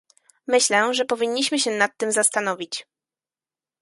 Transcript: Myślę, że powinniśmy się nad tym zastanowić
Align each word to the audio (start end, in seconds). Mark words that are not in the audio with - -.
Myślę, 0.47 0.93
że 0.93 1.05
powinniśmy 1.05 1.59
się 1.59 1.71
nad 1.71 1.97
tym 1.97 2.11
zastanowić 2.11 2.87